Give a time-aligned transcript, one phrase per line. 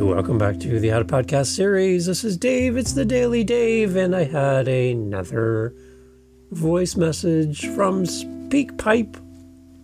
[0.00, 2.06] Welcome back to the How to Podcast series.
[2.06, 2.76] This is Dave.
[2.76, 5.74] It's the Daily Dave, and I had another
[6.52, 9.20] voice message from SpeakPipe.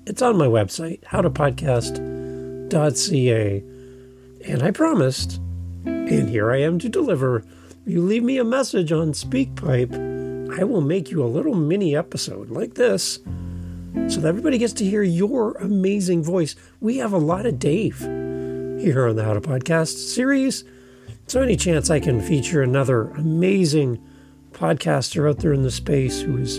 [0.07, 3.65] It's on my website, howtopodcast.ca.
[4.45, 5.41] And I promised,
[5.85, 7.43] and here I am to deliver.
[7.85, 12.51] You leave me a message on SpeakPipe, I will make you a little mini episode
[12.51, 13.19] like this
[14.09, 16.55] so that everybody gets to hear your amazing voice.
[16.81, 18.24] We have a lot of Dave
[18.85, 20.63] here on the How to Podcast series.
[21.27, 23.99] So, any chance I can feature another amazing
[24.53, 26.57] podcaster out there in the space who is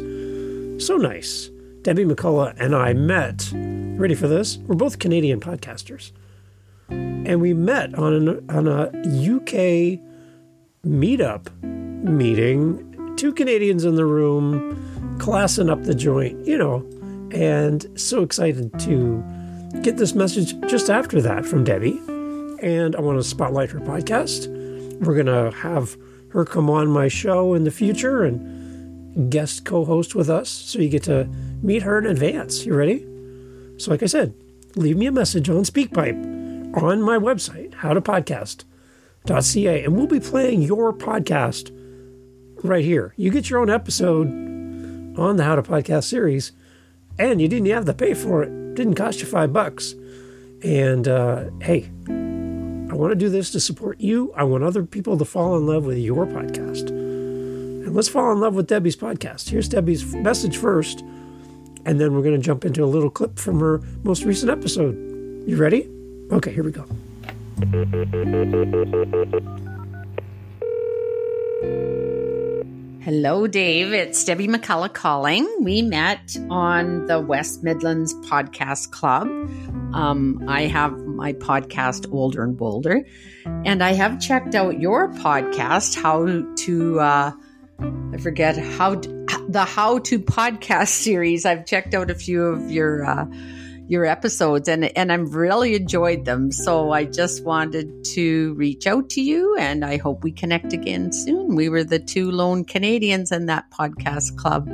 [0.84, 1.52] so nice.
[1.84, 3.52] Debbie McCulloch and I met.
[3.54, 4.58] Ready for this?
[4.58, 6.12] We're both Canadian podcasters.
[6.90, 10.00] And we met on, an, on a UK
[10.84, 13.14] meetup meeting.
[13.18, 16.78] Two Canadians in the room, classing up the joint, you know,
[17.32, 19.24] and so excited to
[19.84, 22.02] get this message just after that from Debbie
[22.66, 24.48] and I want to spotlight her podcast.
[25.00, 25.96] We're going to have
[26.30, 30.50] her come on my show in the future and guest co host with us.
[30.50, 31.26] So you get to
[31.62, 32.66] meet her in advance.
[32.66, 33.06] You ready?
[33.78, 34.34] So, like I said,
[34.76, 40.92] leave me a message on SpeakPipe on my website, howtopodcast.ca, and we'll be playing your
[40.92, 41.70] podcast
[42.64, 43.14] right here.
[43.16, 44.28] You get your own episode
[45.20, 46.52] on the How to Podcast series,
[47.20, 48.74] and you didn't have to pay for it.
[48.74, 49.94] Didn't cost you five bucks.
[50.64, 51.92] And uh, hey,
[52.96, 54.32] I want to do this to support you.
[54.38, 56.88] I want other people to fall in love with your podcast.
[56.88, 59.50] And let's fall in love with Debbie's podcast.
[59.50, 61.02] Here's Debbie's message first,
[61.86, 64.96] and then we're going to jump into a little clip from her most recent episode.
[65.46, 65.90] You ready?
[66.32, 66.86] Okay, here we go.
[73.02, 73.92] Hello, Dave.
[73.92, 75.48] It's Debbie McCulloch calling.
[75.60, 79.28] We met on the West Midlands Podcast Club.
[79.94, 83.06] Um, I have my podcast, Older and Bolder,
[83.46, 87.32] and I have checked out your podcast, How to, uh,
[87.80, 91.46] I forget how, to, the How to Podcast series.
[91.46, 93.26] I've checked out a few of your, uh,
[93.88, 96.52] your episodes and and I've really enjoyed them.
[96.52, 101.12] So I just wanted to reach out to you and I hope we connect again
[101.12, 101.56] soon.
[101.56, 104.68] We were the two lone Canadians in that podcast club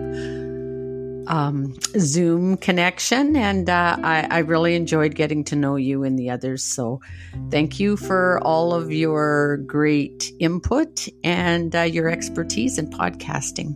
[1.32, 6.30] um, Zoom connection, and uh, I, I really enjoyed getting to know you and the
[6.30, 6.62] others.
[6.62, 7.00] So,
[7.50, 13.76] thank you for all of your great input and uh, your expertise in podcasting.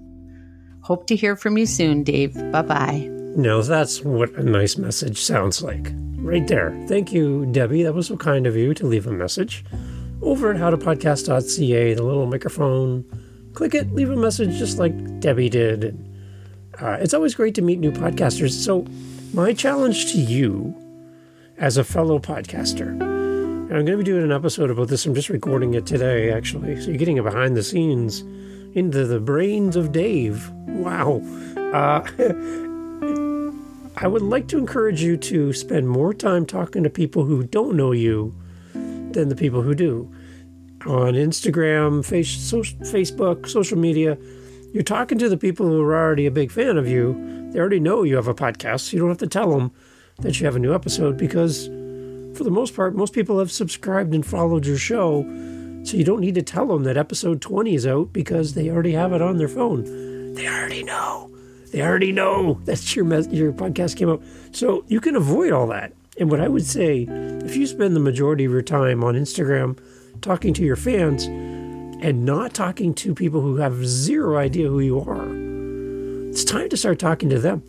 [0.81, 2.35] Hope to hear from you soon, Dave.
[2.51, 3.09] Bye bye.
[3.37, 5.91] Now, that's what a nice message sounds like.
[6.17, 6.77] Right there.
[6.87, 7.83] Thank you, Debbie.
[7.83, 9.63] That was so kind of you to leave a message.
[10.21, 13.05] Over at howtopodcast.ca, the little microphone,
[13.53, 16.14] click it, leave a message just like Debbie did.
[16.79, 18.51] Uh, it's always great to meet new podcasters.
[18.51, 18.85] So,
[19.33, 20.75] my challenge to you
[21.57, 25.05] as a fellow podcaster, and I'm going to be doing an episode about this.
[25.05, 26.81] I'm just recording it today, actually.
[26.81, 28.21] So, you're getting a behind the scenes
[28.75, 30.49] into the brains of Dave.
[30.67, 31.21] Wow.
[31.55, 32.05] Uh,
[33.97, 37.77] I would like to encourage you to spend more time talking to people who don't
[37.77, 38.35] know you
[38.73, 40.13] than the people who do.
[40.85, 44.17] On Instagram, face, so, Facebook, social media,
[44.75, 47.13] you're talking to the people who are already a big fan of you.
[47.53, 48.81] They already know you have a podcast.
[48.81, 49.71] So you don't have to tell them
[50.19, 51.67] that you have a new episode because,
[52.37, 55.21] for the most part, most people have subscribed and followed your show.
[55.83, 58.91] So you don't need to tell them that episode 20 is out because they already
[58.91, 60.33] have it on their phone.
[60.33, 61.31] They already know.
[61.71, 64.21] They already know that your your podcast came out.
[64.51, 65.93] So you can avoid all that.
[66.19, 67.07] And what I would say,
[67.45, 69.79] if you spend the majority of your time on Instagram
[70.19, 71.27] talking to your fans
[72.05, 75.25] and not talking to people who have zero idea who you are,
[76.29, 77.63] it's time to start talking to them.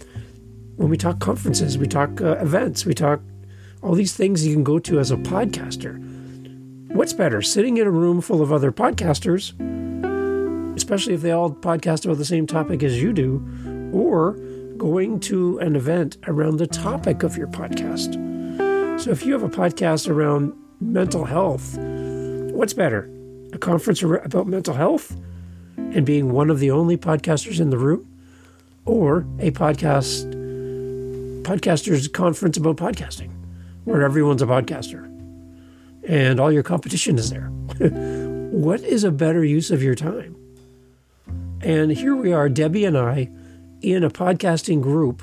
[0.77, 3.23] When we talk conferences, we talk uh, events, we talk
[3.81, 5.97] all these things you can go to as a podcaster.
[6.91, 9.55] What's better, sitting in a room full of other podcasters,
[10.77, 13.43] especially if they all podcast about the same topic as you do,
[13.95, 14.33] or
[14.77, 18.13] going to an event around the topic of your podcast.
[19.01, 23.16] So if you have a podcast around mental health, what's better?
[23.53, 25.17] A conference about mental health
[25.77, 28.07] and being one of the only podcasters in the room
[28.85, 30.33] or a podcast
[31.43, 33.31] podcasters conference about podcasting
[33.85, 35.05] where everyone's a podcaster
[36.09, 37.49] and all your competition is there.
[38.51, 40.37] what is a better use of your time?
[41.61, 43.31] And here we are, Debbie and I,
[43.81, 45.23] in a podcasting group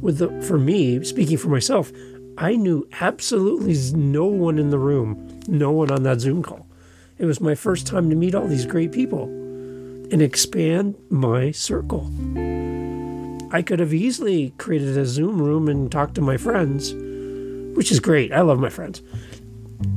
[0.00, 1.92] with the, for me, speaking for myself,
[2.38, 6.66] I knew absolutely no one in the room, no one on that Zoom call.
[7.22, 9.26] It was my first time to meet all these great people
[10.10, 12.10] and expand my circle.
[13.52, 16.92] I could have easily created a Zoom room and talked to my friends,
[17.76, 18.32] which is great.
[18.32, 19.02] I love my friends.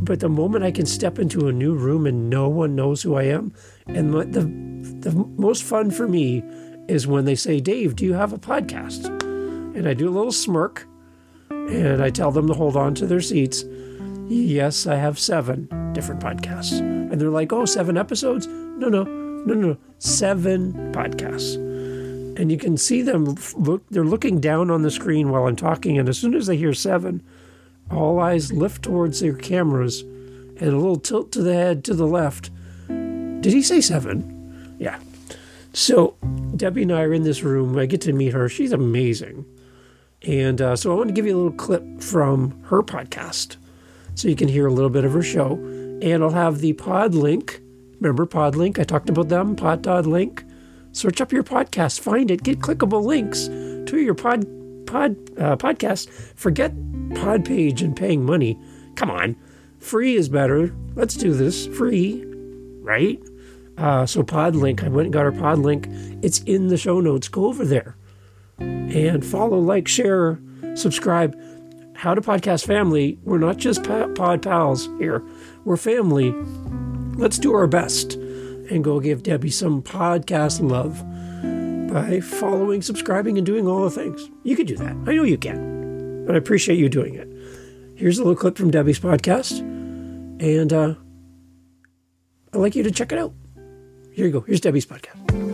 [0.01, 3.15] but the moment I can step into a new room and no one knows who
[3.15, 3.53] I am,
[3.87, 4.41] and the
[5.01, 6.43] the most fun for me
[6.87, 9.09] is when they say, "Dave, do you have a podcast?"
[9.75, 10.87] And I do a little smirk,
[11.49, 13.65] and I tell them to hold on to their seats.
[14.27, 16.79] Yes, I have seven different podcasts,
[17.15, 21.55] and they're like, oh, seven episodes?" No, no, no, no, seven podcasts.
[22.37, 23.83] And you can see them look.
[23.89, 26.73] They're looking down on the screen while I'm talking, and as soon as they hear
[26.73, 27.23] seven,
[27.89, 32.05] all eyes lift towards their cameras and a little tilt to the head to the
[32.05, 32.49] left.
[32.87, 34.75] Did he say seven?
[34.77, 34.99] Yeah.
[35.71, 36.15] So
[36.55, 37.77] Debbie and I are in this room.
[37.77, 38.49] I get to meet her.
[38.49, 39.45] She's amazing.
[40.21, 43.57] And uh, so I want to give you a little clip from her podcast
[44.15, 45.55] so you can hear a little bit of her show.
[46.01, 47.61] And I'll have the pod link.
[47.99, 48.79] Remember pod link?
[48.79, 50.43] I talked about them, pod link.
[50.91, 53.47] Search up your podcast, find it, get clickable links
[53.89, 54.45] to your pod
[54.87, 56.09] pod uh, podcast.
[56.35, 56.73] Forget
[57.09, 58.59] Podpage and paying money.
[58.95, 59.35] Come on,
[59.79, 60.73] free is better.
[60.95, 62.23] Let's do this free,
[62.81, 63.21] right?
[63.77, 66.23] Uh, so Podlink, I went and got our Podlink.
[66.23, 67.27] It's in the show notes.
[67.27, 67.97] Go over there
[68.57, 70.39] and follow, like, share,
[70.75, 71.37] subscribe.
[71.93, 73.19] How to Podcast Family.
[73.23, 75.23] We're not just pod pals here.
[75.65, 76.31] We're family.
[77.17, 81.03] Let's do our best and go give Debbie some podcast love
[81.91, 84.29] by following, subscribing, and doing all the things.
[84.43, 84.95] You could do that.
[85.05, 85.75] I know you can
[86.25, 87.29] but I appreciate you doing it.
[87.97, 90.95] Here's a little clip from Debbie's podcast, and uh,
[92.53, 93.33] I'd like you to check it out.
[94.11, 94.41] Here you go.
[94.41, 95.44] Here's Debbie's podcast.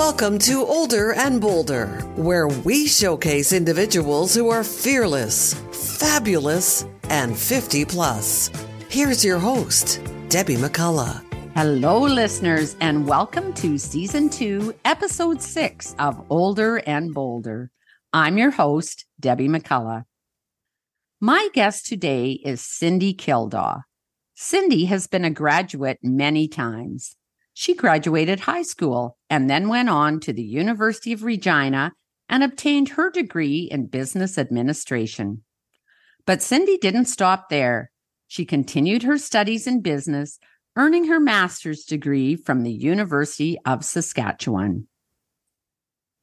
[0.00, 5.52] Welcome to Older and Bolder, where we showcase individuals who are fearless,
[5.98, 8.50] fabulous, and 50 plus.
[8.88, 10.00] Here's your host,
[10.30, 11.22] Debbie McCulloch.
[11.54, 17.70] Hello, listeners, and welcome to season two, episode six of Older and Bolder.
[18.14, 20.04] I'm your host, Debbie McCulloch.
[21.20, 23.82] My guest today is Cindy Kildaw.
[24.34, 27.16] Cindy has been a graduate many times.
[27.52, 31.92] She graduated high school and then went on to the University of Regina
[32.28, 35.42] and obtained her degree in business administration.
[36.26, 37.90] But Cindy didn't stop there.
[38.26, 40.38] She continued her studies in business
[40.76, 44.86] earning her master's degree from the University of Saskatchewan.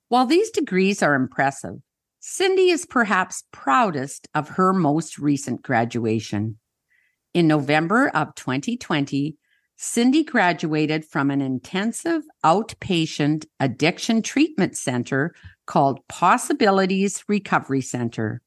[0.10, 1.80] While these degrees are impressive,
[2.20, 6.58] Cindy is perhaps proudest of her most recent graduation.
[7.34, 9.38] In November of 2020,
[9.80, 15.36] Cindy graduated from an intensive outpatient addiction treatment center
[15.68, 18.42] called Possibilities Recovery Center.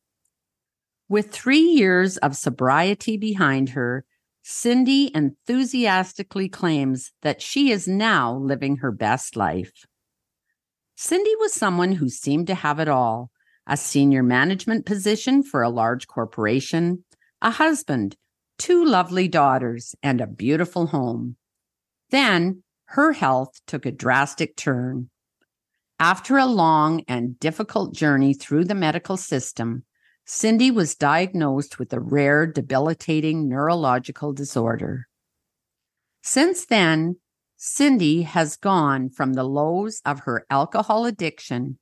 [1.08, 4.04] With three years of sobriety behind her,
[4.42, 9.86] Cindy enthusiastically claims that she is now living her best life.
[10.96, 13.30] Cindy was someone who seemed to have it all
[13.68, 17.04] a senior management position for a large corporation,
[17.40, 18.16] a husband,
[18.60, 21.36] two lovely daughters, and a beautiful home.
[22.10, 25.08] Then her health took a drastic turn.
[25.98, 29.84] After a long and difficult journey through the medical system,
[30.26, 35.08] Cindy was diagnosed with a rare, debilitating neurological disorder.
[36.22, 37.16] Since then,
[37.56, 41.78] Cindy has gone from the lows of her alcohol addiction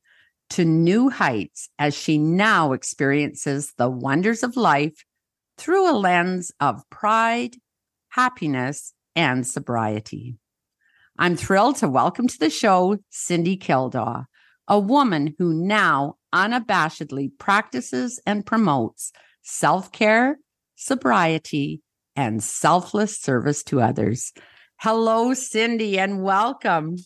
[0.50, 5.04] to new heights as she now experiences the wonders of life
[5.58, 7.56] through a lens of pride,
[8.10, 10.36] happiness, and sobriety.
[11.19, 14.24] I'm thrilled to welcome to the show Cindy Kildaw,
[14.69, 19.12] a woman who now unabashedly practices and promotes
[19.43, 20.38] self care,
[20.77, 21.82] sobriety,
[22.15, 24.32] and selfless service to others.
[24.81, 26.96] Hello, Cindy, and welcome.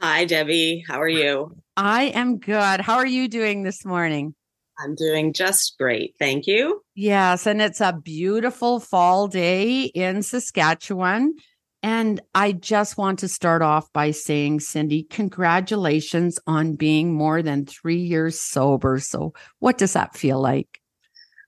[0.00, 0.82] Hi, Debbie.
[0.88, 1.56] How are you?
[1.76, 2.80] I am good.
[2.80, 4.34] How are you doing this morning?
[4.82, 6.14] I'm doing just great.
[6.18, 6.82] Thank you.
[6.94, 11.34] Yes, and it's a beautiful fall day in Saskatchewan.
[11.82, 17.64] And I just want to start off by saying, Cindy, congratulations on being more than
[17.64, 18.98] three years sober.
[18.98, 20.80] So, what does that feel like?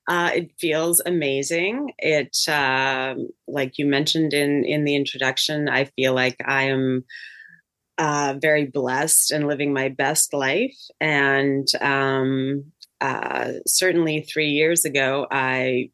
[0.09, 1.93] Uh, it feels amazing.
[1.99, 3.15] It, uh,
[3.47, 7.05] like you mentioned in in the introduction, I feel like I am
[7.99, 10.77] uh, very blessed and living my best life.
[11.01, 12.72] And um,
[13.03, 15.91] uh, certainly, three years ago, I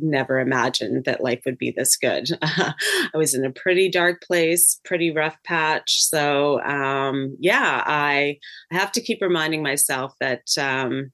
[0.00, 2.28] never imagined that life would be this good.
[2.42, 2.74] I
[3.14, 6.02] was in a pretty dark place, pretty rough patch.
[6.02, 8.38] So um, yeah, I,
[8.72, 11.12] I have to keep reminding myself that um,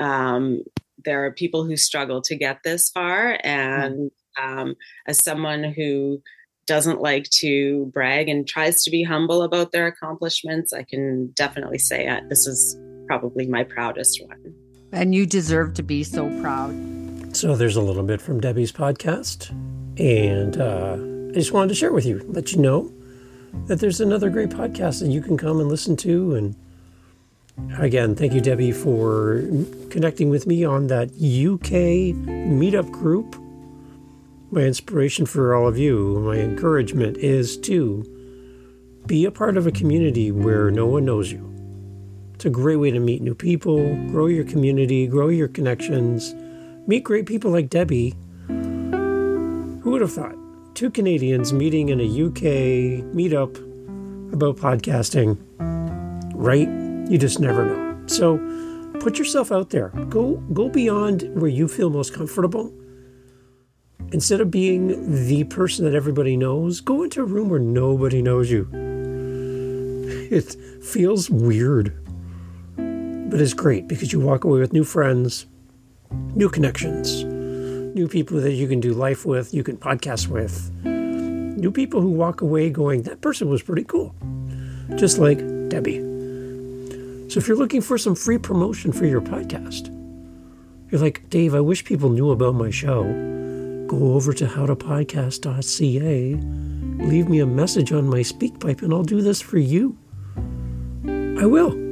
[0.00, 0.62] um,
[1.04, 4.74] there are people who struggle to get this far, and um,
[5.06, 6.22] as someone who
[6.66, 11.78] doesn't like to brag and tries to be humble about their accomplishments, I can definitely
[11.78, 14.54] say uh, this is probably my proudest one.
[14.92, 17.36] And you deserve to be so proud.
[17.36, 19.50] So there's a little bit from Debbie's podcast.
[19.98, 22.92] And uh, I just wanted to share with you, let you know
[23.66, 26.34] that there's another great podcast that you can come and listen to.
[26.34, 26.56] And
[27.78, 29.42] again, thank you, Debbie, for
[29.90, 32.14] connecting with me on that UK
[32.50, 33.36] meetup group.
[34.50, 38.10] My inspiration for all of you, my encouragement is to
[39.06, 41.53] be a part of a community where no one knows you.
[42.34, 46.34] It's a great way to meet new people, grow your community, grow your connections,
[46.86, 48.14] meet great people like Debbie.
[48.48, 50.34] Who would have thought?
[50.74, 53.56] Two Canadians meeting in a UK meetup
[54.32, 55.38] about podcasting,
[56.34, 56.68] right?
[57.08, 58.02] You just never know.
[58.06, 58.38] So
[58.98, 59.90] put yourself out there.
[60.08, 62.72] Go go beyond where you feel most comfortable.
[64.12, 68.50] Instead of being the person that everybody knows, go into a room where nobody knows
[68.50, 68.68] you.
[70.30, 72.03] It feels weird,
[73.26, 75.46] but it's great because you walk away with new friends,
[76.34, 77.24] new connections,
[77.94, 82.10] new people that you can do life with, you can podcast with, new people who
[82.10, 84.14] walk away going, that person was pretty cool,
[84.96, 85.38] just like
[85.68, 86.00] Debbie.
[87.30, 89.90] So if you're looking for some free promotion for your podcast,
[90.90, 93.02] you're like, Dave, I wish people knew about my show.
[93.88, 96.34] Go over to howtopodcast.ca,
[97.04, 99.96] leave me a message on my SpeakPipe, and I'll do this for you.
[101.06, 101.83] I will.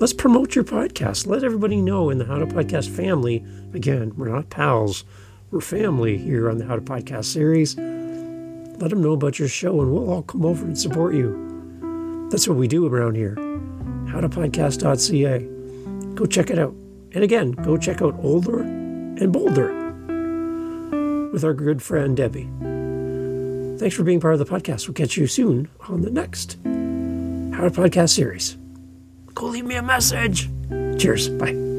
[0.00, 1.26] Let's promote your podcast.
[1.26, 3.44] Let everybody know in the How to Podcast family.
[3.74, 5.04] Again, we're not pals,
[5.50, 7.76] we're family here on the How to Podcast series.
[7.76, 12.28] Let them know about your show and we'll all come over and support you.
[12.30, 13.34] That's what we do around here.
[14.06, 16.14] Howtopodcast.ca.
[16.14, 16.72] Go check it out.
[17.12, 19.70] And again, go check out Older and Bolder
[21.30, 22.48] with our good friend Debbie.
[23.78, 24.88] Thanks for being part of the podcast.
[24.88, 28.56] We'll catch you soon on the next How to Podcast series.
[29.34, 30.48] Go leave me a message.
[30.98, 31.28] Cheers.
[31.28, 31.69] Bye.